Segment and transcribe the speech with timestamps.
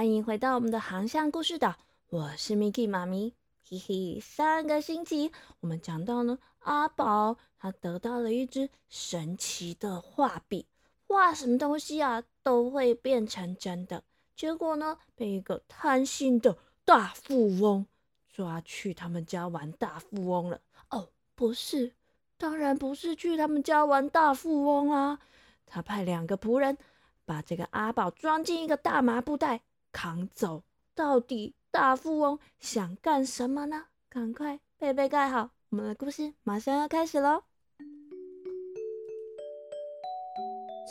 [0.00, 1.76] 欢迎回到我们的航向故事岛。
[2.08, 3.34] 我是 Miki 妈咪，
[3.68, 4.18] 嘿嘿。
[4.18, 5.30] 上个星期
[5.60, 10.64] 我们讲到呢，阿宝他得到了一支神奇的画笔，
[11.06, 14.02] 画什么东西啊都会变成真的。
[14.34, 16.56] 结果呢，被一个贪心的
[16.86, 17.84] 大富翁
[18.26, 20.62] 抓去他们家玩大富翁了。
[20.88, 21.92] 哦，不是，
[22.38, 25.18] 当然不是去他们家玩大富翁啊。
[25.66, 26.78] 他派两个仆人。
[27.26, 29.60] 把这个阿宝装进一个大麻布袋，
[29.92, 30.62] 扛走。
[30.94, 33.86] 到底大富翁想干什么呢？
[34.08, 37.42] 赶快被被盖好，我们的故事马上要开始喽！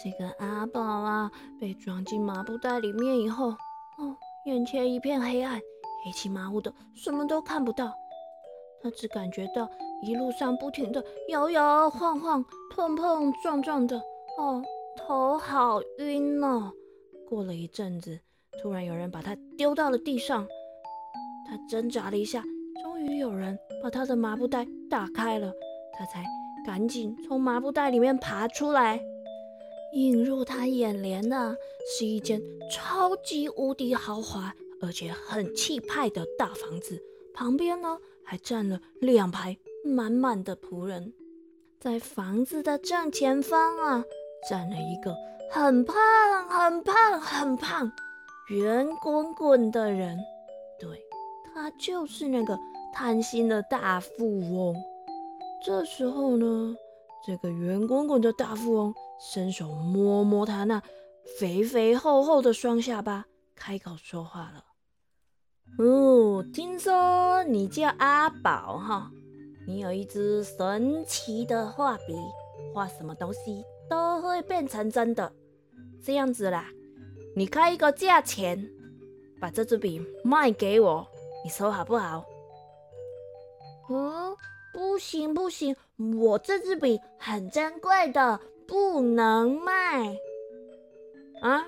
[0.01, 3.49] 这个阿宝啊，被装进麻布袋里面以后，
[3.97, 5.59] 哦，眼前一片黑暗，
[6.05, 7.93] 黑漆麻乌的，什么都看不到。
[8.81, 9.69] 他只感觉到
[10.01, 14.01] 一路上不停的摇摇晃晃、碰碰撞撞的，
[14.37, 14.63] 哦。
[14.97, 16.73] 头好晕哦！
[17.29, 18.19] 过了一阵子，
[18.61, 20.47] 突然有人把他丢到了地上。
[21.47, 22.43] 他挣扎了一下，
[22.83, 25.51] 终于有人把他的麻布袋打开了，
[25.97, 26.23] 他才
[26.65, 29.01] 赶紧从麻布袋里面爬出来。
[29.93, 31.55] 映入他眼帘的
[31.97, 32.39] 是一间
[32.71, 37.01] 超级无敌豪华而且很气派的大房子，
[37.33, 41.11] 旁边呢还站了两排满满的仆人。
[41.79, 44.03] 在房子的正前方啊。
[44.47, 45.13] 站了一个
[45.51, 45.95] 很胖、
[46.47, 47.91] 很胖、很胖、
[48.49, 50.17] 圆滚滚的人，
[50.79, 50.99] 对
[51.45, 52.57] 他就是那个
[52.91, 54.75] 贪心的大富翁。
[55.63, 56.75] 这时候呢，
[57.23, 60.81] 这个圆滚滚的大富翁伸手摸摸他那
[61.37, 64.65] 肥肥厚厚的双下巴，开口说话了
[65.77, 69.11] ：“哦，听说你叫阿宝哈，
[69.67, 72.15] 你有一支神奇的画笔，
[72.73, 75.31] 画什么东西？”都会变成真的，
[76.03, 76.67] 这样子啦。
[77.35, 78.69] 你开一个价钱，
[79.39, 81.07] 把这支笔卖给我，
[81.43, 82.25] 你说好不好？
[83.89, 84.35] 嗯，
[84.73, 85.75] 不行不行，
[86.19, 90.15] 我这支笔很珍贵的，不能卖。
[91.41, 91.65] 啊？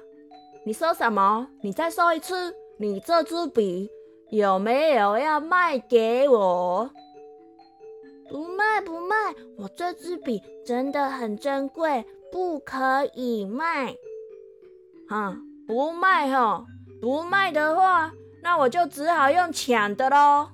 [0.66, 1.48] 你说什么？
[1.62, 3.90] 你再说一次，你这支笔
[4.30, 6.90] 有没有要卖给我？
[8.30, 9.16] 不卖不卖，
[9.58, 13.96] 我这支笔真的很珍贵，不可以卖。
[15.10, 15.36] 哈，
[15.72, 16.66] 不卖哈，
[17.00, 18.12] 不卖的话，
[18.44, 20.50] 那我就只好用抢的喽。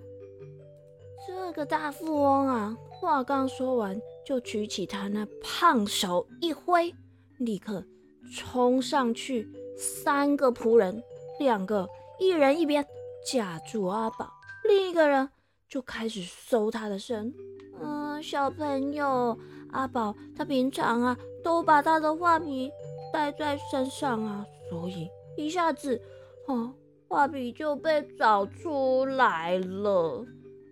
[1.26, 6.94] 这个大富翁啊，话刚说完，就举起他那胖手一挥，
[7.40, 7.84] 立刻
[8.32, 11.04] 冲上去，三个仆人，
[11.40, 11.90] 两个，
[12.20, 12.86] 一人一边
[13.26, 14.32] 架住阿宝，
[14.66, 15.28] 另一个人
[15.68, 17.34] 就开始搜他的身。
[17.82, 19.36] 嗯，小朋友，
[19.72, 22.72] 阿宝他平常啊都把他的画笔
[23.12, 26.02] 带在身上啊，所以一下子，
[26.48, 26.74] 哦，
[27.08, 30.26] 画笔就被找出来了。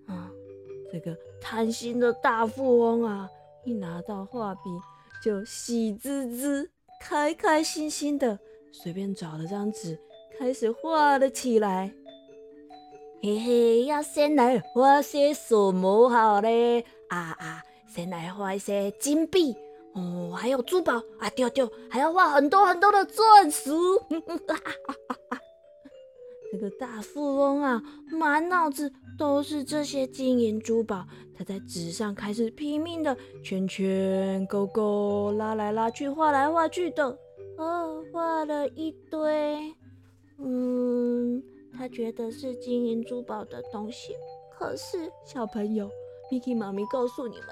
[0.08, 0.32] 啊，
[0.92, 3.30] 这个贪心的大富翁啊，
[3.64, 4.62] 一拿到画笔
[5.24, 6.70] 就喜滋滋、
[7.00, 8.38] 开开心心的，
[8.72, 10.00] 随便找了张纸
[10.38, 11.94] 开始画了起来。
[13.22, 16.86] 嘿嘿，要先来画些什么好嘞？
[17.10, 17.64] 啊啊！
[17.88, 19.56] 先来画一些金币
[19.96, 23.72] 哦，还有珠宝啊，丢丢，还要画很多很多的钻石。
[26.52, 31.06] 这个大富翁啊，满脑子都是这些金银珠宝。
[31.38, 37.18] 他在纸上开始拼命的圈圈勾勾，拉来拉去，画来画去的。
[37.58, 39.74] 哦，画了一堆，
[40.40, 41.42] 嗯，
[41.78, 44.14] 他觉得是金银珠宝的东西。
[44.58, 45.90] 可是小朋友。
[46.32, 47.50] Miki 妈咪告诉你们，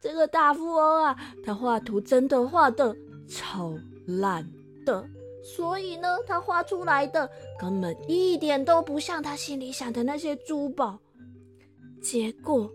[0.00, 2.94] 这个大富翁啊，他画图真的画的
[3.28, 3.72] 超
[4.06, 4.48] 烂
[4.84, 5.04] 的，
[5.42, 10.98] 所以呢，他画出来的根本一点都不像他心里想的那些珠宝，
[12.00, 12.70] 结果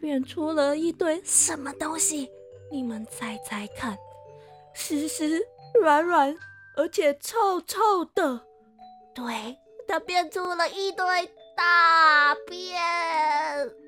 [0.00, 2.28] 变出了一堆什么东西？
[2.70, 3.98] 你们猜猜看，
[4.72, 5.42] 湿湿
[5.80, 6.36] 软软，
[6.76, 8.40] 而且臭臭的，
[9.14, 11.06] 对，他变出了一堆。
[11.56, 12.80] 大便！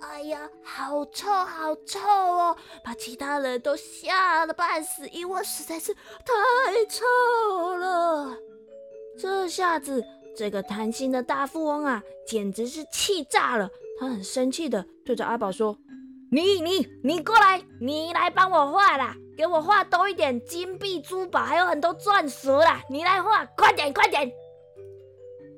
[0.00, 2.56] 哎呀，好臭，好臭哦！
[2.84, 8.36] 把其他人都吓得半死，因为实在是太臭了。
[9.18, 10.04] 这下子，
[10.36, 13.68] 这个贪心的大富翁啊，简直是气炸了。
[13.98, 15.76] 他很生气的对着阿宝说
[16.30, 22.82] ：“你、你、你过来，你来帮我画啦，给我画多一点金币、珠宝，还有很多钻石啦！
[22.90, 24.30] 你来画，快点，快点！”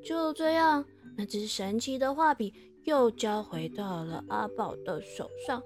[0.04, 0.84] 就这样。
[1.16, 2.52] 那支神奇的画笔
[2.84, 5.62] 又交回到了阿宝的手上。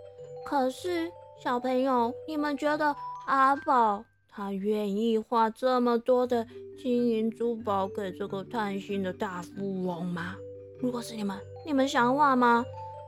[0.47, 1.11] 可是，
[1.43, 2.95] 小朋友，你们觉得
[3.27, 6.47] 阿宝他愿意画这么多的
[6.81, 10.37] 金银珠宝给这个贪心的大富翁吗？
[10.79, 11.37] 如果是你们，
[11.67, 12.65] 你们想画吗？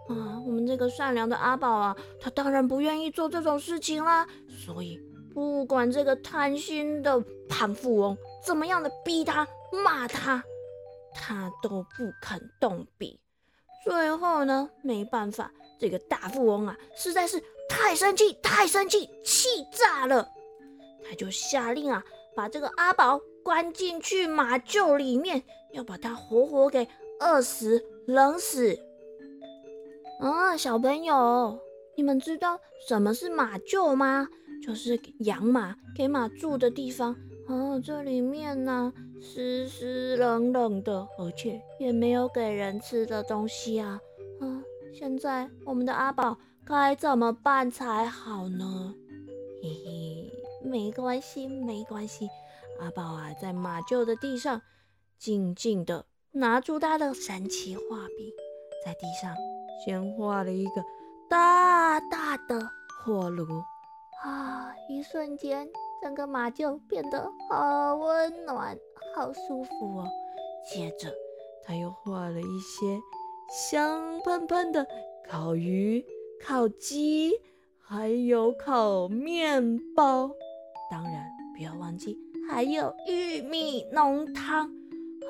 [0.08, 4.26] 啊，我们这个善良的阿宝啊，他当然不愿意做这种事情啦。
[4.48, 5.00] 所以，
[5.32, 7.18] 不管这个贪心的
[7.48, 9.46] 胖富翁怎么样的逼他、
[9.84, 10.44] 骂他，
[11.14, 13.20] 他都不肯动笔。
[13.84, 20.28] 最后呢，没办法，这个大富翁啊，实在是太生气、太生气，气炸了。
[21.04, 22.04] 他就下令啊，
[22.36, 25.42] 把这个阿宝关进去马厩里面，
[25.72, 26.86] 要把他活活给
[27.18, 28.78] 饿死、冷死。
[30.20, 31.58] 啊，小朋友，
[31.96, 34.28] 你们知道什么是马厩吗？
[34.64, 37.16] 就是养马、给马住的地方。
[37.48, 44.00] 哦，这里面呢，湿湿冷冷的，而且也没有给人吃的东西啊。
[44.40, 44.62] 啊，
[44.94, 48.94] 现在我们的阿宝该怎么办才好呢？
[49.62, 50.32] 嘿嘿，
[50.64, 52.28] 没关系，没关系。
[52.80, 54.62] 阿宝啊，在马厩的地上
[55.18, 58.32] 静静的拿出他的神奇画笔，
[58.84, 59.34] 在地上。
[59.84, 60.84] 先画了一个
[61.28, 62.70] 大大的
[63.04, 63.44] 火炉
[64.22, 64.72] 啊！
[64.88, 65.68] 一瞬间，
[66.02, 68.76] 整个马厩变得好温暖、
[69.14, 70.08] 好舒服哦。
[70.68, 71.14] 接着，
[71.64, 73.00] 他又画了一些
[73.70, 74.84] 香喷喷的
[75.30, 76.04] 烤鱼、
[76.44, 77.40] 烤鸡，
[77.78, 80.28] 还有烤面包。
[80.90, 82.18] 当然，不要忘记
[82.50, 84.68] 还有玉米浓汤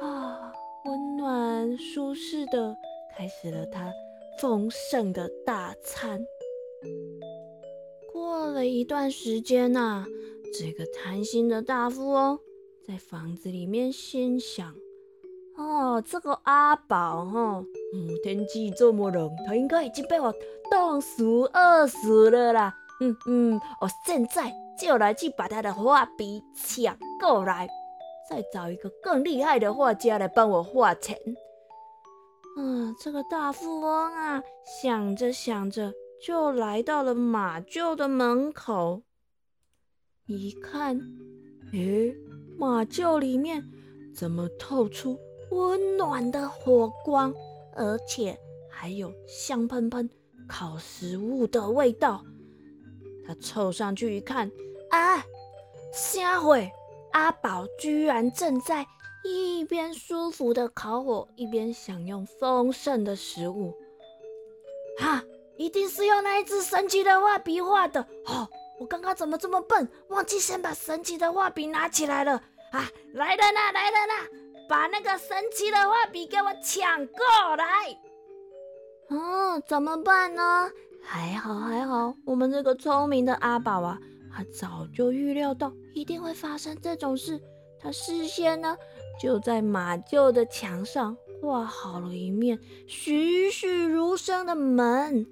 [0.00, 0.52] 啊！
[0.86, 2.74] 温暖舒适的
[3.14, 3.92] 开始了他。
[4.38, 6.24] 丰盛的大餐。
[8.10, 10.06] 过了一段时间呐，
[10.52, 12.38] 这个贪心的大富翁
[12.86, 14.74] 在房子里面心想
[15.56, 17.64] ：“哦，这个阿宝哈，
[17.94, 20.34] 嗯，天气这么冷，他应该已经被我
[20.70, 22.74] 冻死、饿死了啦。
[23.00, 27.66] 嗯嗯，我现在就来去把他的画笔抢过来，
[28.28, 31.16] 再找一个更厉害的画家来帮我画成。”
[32.58, 34.42] 啊，这个大富翁啊，
[34.82, 39.00] 想着想着，就来到了马厩的门口。
[40.38, 41.00] 一看，
[41.72, 42.14] 诶，
[42.58, 43.64] 马厩里面
[44.14, 45.18] 怎么透出
[45.50, 47.32] 温暖的火光，
[47.74, 48.38] 而且
[48.70, 50.08] 还有香喷喷
[50.48, 52.24] 烤食物的味道？
[53.26, 54.50] 他凑上去一看，
[54.90, 55.24] 啊，
[55.92, 56.70] 瞎会，
[57.12, 58.86] 阿宝居然正在。
[59.24, 63.72] 一边舒服的烤火，一边享用丰盛的食物。
[64.98, 65.22] 哈，
[65.56, 68.00] 一定是用那一支神奇的画笔画的。
[68.26, 72.32] 哦，我刚刚怎么这么笨，忘记先把神奇的画笔拿起来了。
[72.72, 77.66] 啊，来人呐，来人呐，把那个神奇的画笔给我抢过来。
[79.10, 80.70] 哦，怎么办呢？
[81.02, 83.98] 还好还好，我们这个聪明的阿宝啊，
[84.34, 87.40] 他早就预料到一定会发生这种事。
[87.78, 88.76] 他事先呢？
[89.20, 92.56] 就在马厩的墙上画好了一面
[92.86, 95.26] 栩栩如生的门，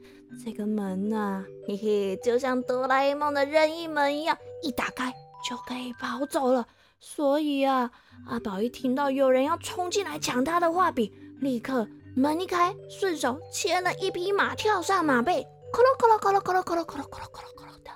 [0.44, 5.14] 这个门呐，嘿嘿，就像哆啦 A 梦的任意门一样，一打开
[5.48, 6.66] 就可以跑走了。
[6.98, 7.90] 所以啊，
[8.26, 11.86] 阿宝一听到有人要冲进来抢他的画笔，立刻
[12.16, 17.90] 门一开，顺手牵了一匹马，跳上马背，咯咯咯咯咯咯咯咯咯咯咯咯咯的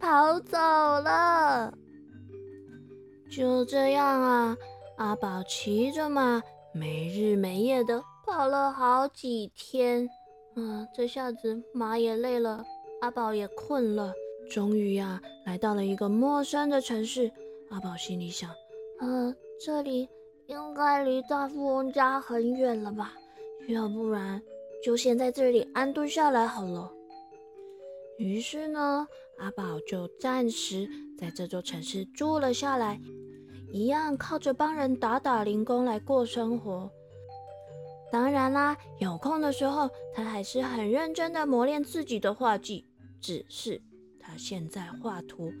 [0.00, 1.72] 跑走了。
[3.30, 4.56] 就这样啊。
[4.96, 6.40] 阿宝骑着马，
[6.74, 10.08] 没日没夜的跑了好几天。
[10.56, 12.64] 啊，这下子马也累了，
[13.00, 14.12] 阿宝也困了。
[14.50, 17.30] 终于呀，来到了一个陌生的城市。
[17.70, 18.50] 阿宝心里想：
[19.00, 20.08] 呃，这里
[20.46, 23.14] 应该离大富翁家很远了吧？
[23.68, 24.42] 要不然
[24.84, 26.92] 就先在这里安顿下来好了。
[28.18, 29.06] 于是呢，
[29.38, 30.88] 阿宝就暂时
[31.18, 33.00] 在这座城市住了下来。
[33.74, 36.88] 一样靠着帮人打打零工来过生活。
[38.12, 42.84] 当然啦，有空的时候，他还是很认真的磨练自己的画技。
[43.20, 43.82] 只是
[44.20, 45.52] 他现在画图，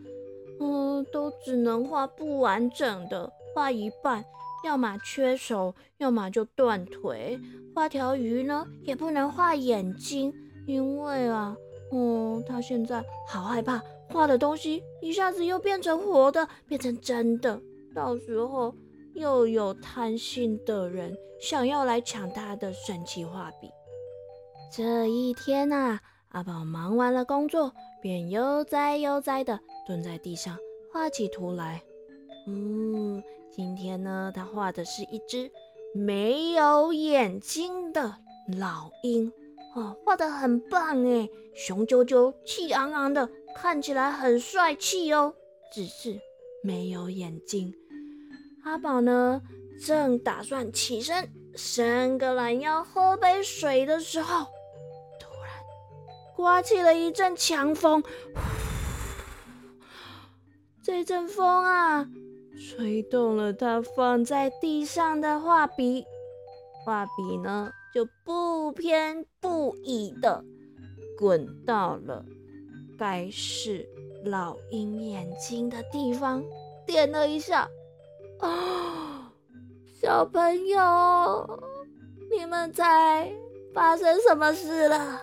[0.60, 4.24] 嗯，都只能画不完整的，画一半，
[4.64, 7.40] 要么缺手，要么就断腿。
[7.74, 10.32] 画条鱼呢，也不能画眼睛，
[10.68, 11.56] 因为啊，
[11.90, 17.60] 嗯，他现在好害怕画的东西一下子又变成活的，变成真的。
[17.94, 18.74] 到时候
[19.14, 23.70] 又有贪心的人想要来抢他的神奇画笔。
[24.72, 27.72] 这一天呐，阿宝忙完了工作，
[28.02, 30.58] 便悠哉悠哉的蹲在地上
[30.92, 31.82] 画起图来。
[32.46, 33.22] 嗯，
[33.52, 35.50] 今天呢，他画的是一只
[35.94, 38.16] 没有眼睛的
[38.58, 39.32] 老鹰，
[39.76, 45.34] 哦，画的很棒哎，雄赳赳、气昂昂的，看起来很帅气哦。
[45.72, 46.20] 只是
[46.62, 47.72] 没有眼睛。
[48.64, 49.42] 阿宝呢，
[49.78, 54.46] 正打算起身伸个懒腰喝杯水的时候，
[55.20, 55.52] 突然
[56.34, 58.02] 刮起了一阵强风。
[60.82, 62.08] 这阵风啊，
[62.58, 66.06] 吹动了他放在地上的画笔，
[66.86, 70.42] 画笔呢就不偏不倚的
[71.18, 72.24] 滚到了
[72.98, 73.86] 该是
[74.24, 76.42] 老鹰眼睛的地方，
[76.86, 77.68] 点了一下。
[78.44, 79.24] 哦，
[80.00, 81.62] 小朋友，
[82.30, 83.32] 你们猜
[83.72, 85.20] 发生什么事了？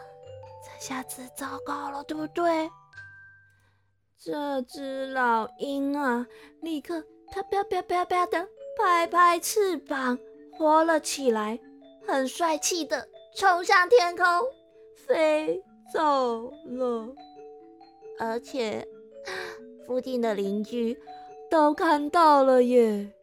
[0.63, 2.69] 这下子糟糕了，对不对？
[4.17, 6.25] 这只老鹰啊，
[6.61, 8.47] 立刻它啪啪啪啪的
[8.77, 10.17] 拍拍翅膀，
[10.57, 11.59] 活了起来，
[12.07, 14.25] 很帅气的冲向天空，
[14.95, 15.63] 飞
[15.93, 17.13] 走了。
[18.19, 18.87] 而且
[19.85, 20.99] 附近的邻居。
[21.51, 23.13] 都看到了耶！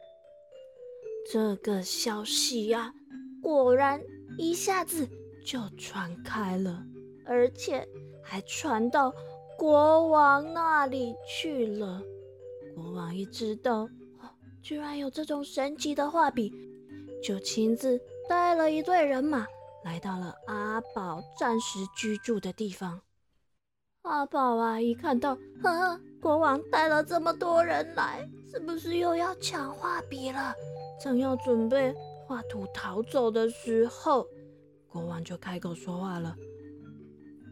[1.31, 2.93] 这个消息呀，
[3.41, 3.99] 果然
[4.37, 5.09] 一下子
[5.43, 6.85] 就传开了，
[7.25, 7.89] 而且
[8.23, 9.11] 还传到
[9.57, 12.03] 国王那里去了。
[12.75, 13.89] 国王一知道，
[14.61, 16.53] 居然有这种神奇的画笔，
[17.23, 19.47] 就亲自带了一队人马
[19.83, 23.01] 来到了阿宝暂时居住的地方。
[24.03, 30.53] 阿宝啊，一看到，呵呵，国王带了这么多人来，是不是又要抢画笔了？
[31.01, 31.95] 正要准备
[32.27, 34.27] 画图逃走的时候，
[34.89, 36.35] 国王就开口说话了：“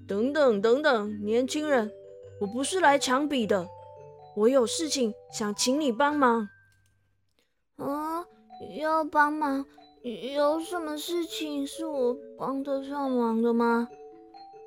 [0.08, 1.90] 等等等等，年轻人，
[2.42, 3.68] 我不是来抢笔的，
[4.36, 6.50] 我有事情想请你帮忙。”
[7.78, 8.26] 啊，
[8.78, 9.66] 要帮忙？
[10.36, 13.88] 有什么事情是我帮得上忙的吗？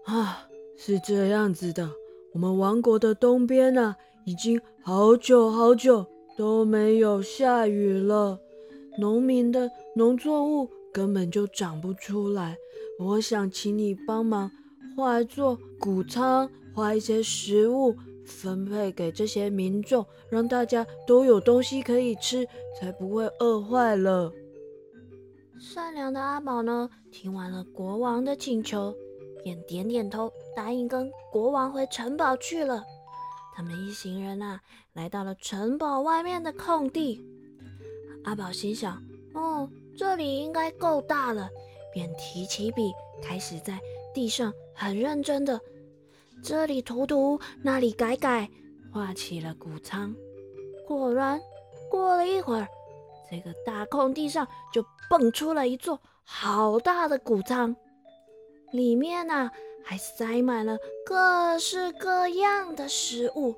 [0.06, 0.46] 啊。
[0.82, 1.90] 是这样子的，
[2.32, 6.06] 我们王国的东边呢，已经好久好久
[6.36, 8.38] 都没有下雨了，
[8.98, 12.56] 农民的农作物根本就长不出来。
[13.00, 14.50] 我想请你帮忙
[14.96, 22.46] 画作谷仓，画一些食物分配给这些民众，让大家都有东西可以吃，
[22.78, 24.30] 才不会饿坏了。
[25.58, 28.94] 善良的阿宝呢，听完了国王的请求。
[29.42, 32.84] 便点点头，答应跟国王回城堡去了。
[33.54, 34.60] 他们一行人啊，
[34.92, 37.20] 来到了城堡外面的空地。
[38.24, 39.02] 阿宝心想
[39.34, 41.48] ：“哦，这里应该够大了。”
[41.92, 43.80] 便提起笔，开始在
[44.14, 45.60] 地上很认真的
[46.40, 48.48] 这里涂涂，那里改改，
[48.92, 50.14] 画起了谷仓。
[50.86, 51.40] 果然，
[51.90, 52.68] 过了一会儿，
[53.28, 57.74] 这个大空地上就蹦出了一座好大的谷仓。
[58.70, 59.50] 里面呢，
[59.82, 63.54] 还塞满了各式各样的食物。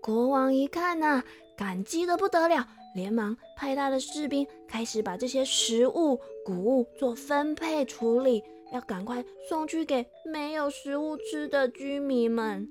[0.00, 1.22] 国王一看呐，
[1.56, 12.68] 感激的不得了，连忙派他的士兵开始把这些食物、谷物做分配处理，要赶快送去给没有食物吃的居民们。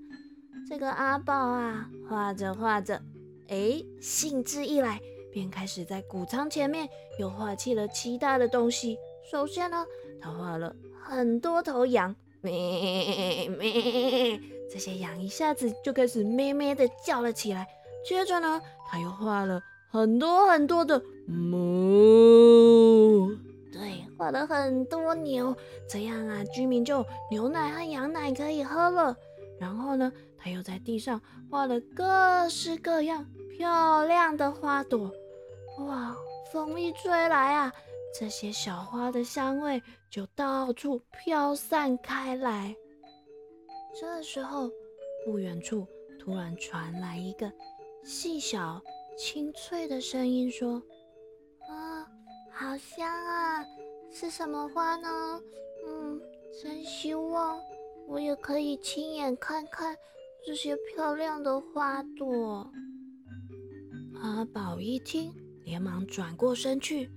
[0.69, 3.01] 这个阿宝啊，画着画着，
[3.49, 4.99] 哎，兴致一来，
[5.31, 6.87] 便开始在谷仓前面
[7.19, 8.97] 又画起了其他的东西。
[9.31, 9.85] 首先呢。
[10.21, 14.39] 他画了很多头羊，咩咩，
[14.71, 17.67] 这些羊一下子就开始咩咩的叫了起来。
[18.03, 23.29] 接着呢，他又画了很多很多的母，
[23.71, 25.55] 对，画了很多牛，
[25.87, 29.15] 这样啊，居民就牛奶和羊奶可以喝了。
[29.59, 33.27] 然后呢，他又在地上画了各式各样
[33.57, 35.11] 漂亮的花朵。
[35.79, 36.15] 哇，
[36.51, 37.71] 风一吹来啊！
[38.17, 42.73] 这些小花的香味就到处飘散开来。
[43.99, 44.71] 这时候，
[45.25, 45.85] 不远处
[46.17, 47.51] 突然传来一个
[48.05, 48.81] 细小、
[49.17, 50.81] 清脆的声音，说
[51.67, 52.07] ：“啊，
[52.51, 53.65] 好香啊！
[54.11, 55.41] 是什么花呢？
[55.85, 56.21] 嗯，
[56.63, 57.59] 真希望
[58.07, 59.93] 我也可以亲眼看看
[60.45, 62.71] 这些漂亮的花朵。”
[64.21, 65.33] 阿宝一听，
[65.65, 67.11] 连忙转过身去。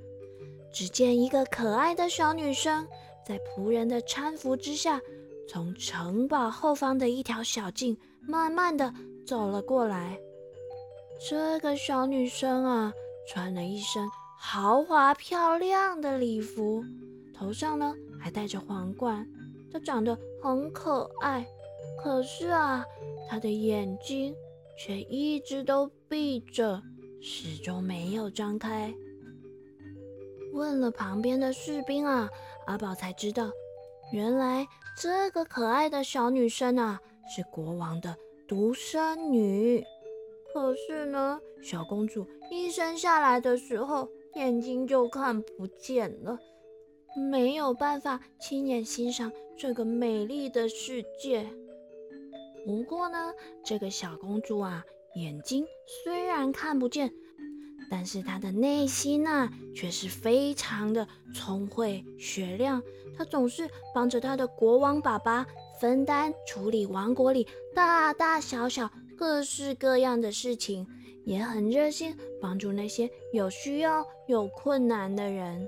[0.73, 2.87] 只见一个可爱的小女生
[3.27, 5.01] 在仆人的搀扶之下，
[5.49, 8.93] 从城堡后方的一条小径慢慢的
[9.27, 10.19] 走了过来。
[11.29, 12.93] 这个小女生啊，
[13.27, 14.09] 穿了一身
[14.39, 16.85] 豪华漂亮的礼服，
[17.35, 19.27] 头上呢还戴着皇冠。
[19.73, 21.47] 她长得很可爱，
[22.03, 22.85] 可是啊，
[23.29, 24.35] 她的眼睛
[24.79, 26.81] 却一直都闭着，
[27.21, 28.95] 始终没有张开。
[30.59, 32.29] 问了旁边的士兵啊，
[32.67, 33.53] 阿宝才知道，
[34.13, 34.67] 原来
[35.01, 37.01] 这个可爱的小女生啊，
[37.33, 38.17] 是国王的
[38.49, 39.85] 独生女。
[40.53, 46.37] 可是呢，小公主一生下来的时候，眼睛就看不见了，
[47.31, 51.49] 没有办法亲眼欣赏这个美丽的世界。
[52.67, 53.33] 不过呢，
[53.65, 54.85] 这个小公主啊，
[55.15, 55.65] 眼睛
[56.03, 57.13] 虽然看不见，
[57.91, 62.83] 但是她的内心呢，却是非常的聪慧雪亮。
[63.17, 65.47] 她总是帮着她的国王爸爸
[65.81, 70.87] 分担处理王国里大大小小、各式各样的事情，
[71.25, 75.67] 也很热心帮助那些有需要、有困难的人。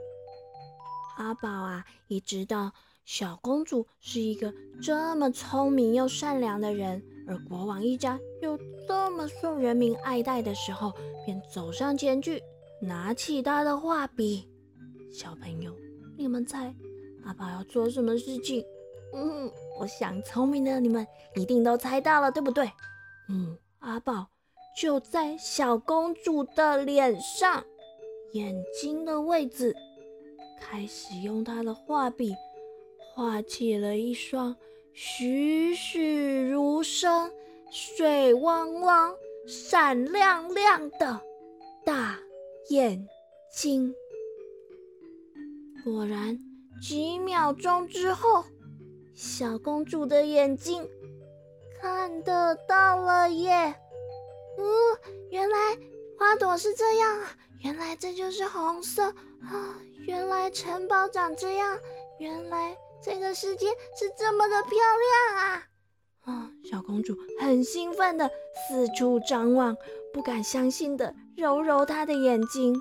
[1.16, 2.72] 阿宝啊，一直到。
[3.06, 8.58] 小公主是一个这么聪明又善良的人，而国王一家又
[8.88, 10.92] 这么受人民爱戴的时候，
[11.24, 12.42] 便走上前去，
[12.82, 14.48] 拿起他的画笔。
[15.12, 15.72] 小朋友，
[16.18, 16.74] 你们猜
[17.24, 18.64] 阿宝要做什么事情？
[19.14, 21.06] 嗯，我想聪明的你们
[21.36, 22.68] 一定都猜到了，对不对？
[23.28, 24.26] 嗯，阿宝
[24.76, 27.64] 就在小公主的脸上，
[28.32, 29.72] 眼睛的位置，
[30.60, 32.34] 开始用他的画笔。
[33.12, 34.56] 画起了一双
[34.92, 37.30] 栩栩如生、
[37.70, 39.14] 水汪汪、
[39.46, 41.20] 闪亮亮的
[41.84, 42.18] 大
[42.68, 43.08] 眼
[43.52, 43.94] 睛。
[45.84, 46.38] 果然，
[46.82, 48.44] 几秒钟之后，
[49.14, 50.86] 小公主的眼睛
[51.80, 53.74] 看得到了耶！
[54.58, 54.64] 哦，
[55.30, 55.56] 原来
[56.18, 57.36] 花朵是这样啊！
[57.60, 59.80] 原来这就是红色啊！
[60.06, 61.78] 原来城堡长这样！
[62.18, 62.76] 原来。
[63.02, 63.66] 这个世界
[63.96, 64.72] 是这么的漂
[65.32, 65.62] 亮啊！
[66.24, 68.30] 啊，小公主很兴奋的
[68.68, 69.74] 四处张望，
[70.12, 72.78] 不敢相信的揉揉她的眼睛。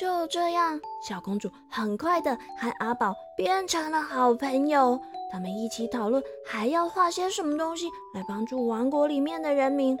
[0.00, 4.98] 就这样，小公主很快的和阿宝变成了好朋友。
[5.30, 9.98] 他们一起讨论还要画些什么东西来帮助王国里面的人民。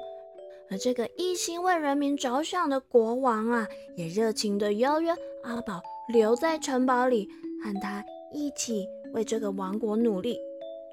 [0.70, 5.14] 而这个一心为人民着想的国王啊，也热情的邀约
[5.44, 7.28] 阿宝留在城堡里
[7.62, 8.02] 和他。
[8.32, 10.38] 一起为这个王国努力。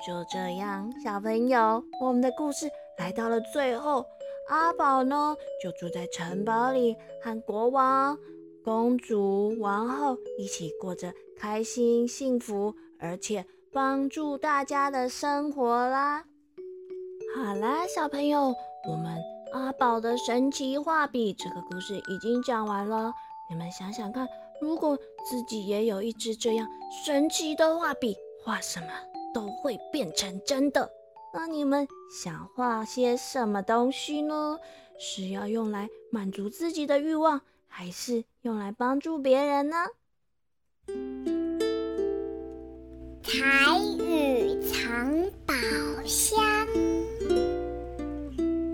[0.06, 4.06] 就这样，小朋友，我们的故事来到了最后。
[4.50, 8.17] 阿宝呢，就住在城堡里，和国王、
[8.62, 16.26] 公主、王后一起过着开心、幸福，而且帮助大家的生活啦。
[17.38, 18.54] 好啦，小朋友，
[18.89, 19.17] 我们
[19.54, 23.13] 阿宝的神奇画笔这个故事已经讲完了。
[23.50, 24.28] 你们想想看。
[24.63, 24.97] 如果
[25.30, 26.65] 自己也有一支这样
[27.06, 28.88] 神奇的画笔，画什么
[29.34, 30.89] 都会变成真的。
[31.34, 31.86] 那你们
[32.21, 34.58] 想画些什么东西呢？
[34.97, 39.76] 是要用来满足自己的欲望，还是用来帮助别人呢？
[43.21, 45.54] 彩雨藏宝
[46.06, 46.41] 箱，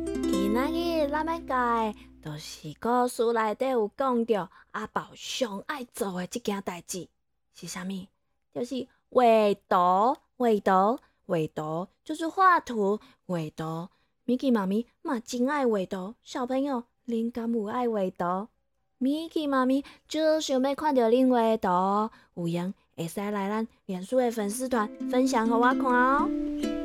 [0.04, 1.96] 今仔日咱们改。
[2.22, 7.08] 就是故事内底有讲到阿宝上爱做的这件代志
[7.54, 8.08] 是啥物？
[8.54, 9.24] 就是画
[9.70, 13.88] 图，画图，画图，就是画图，画图。
[14.26, 18.48] 米奇妈咪嘛真爱画图，小朋友恁敢有爱画图？
[18.98, 26.79] 米奇妈咪就想要看到恁画图，有闲会使来咱脸书的粉丝团分享给我看哦。